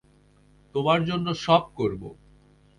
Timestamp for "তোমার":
0.75-0.99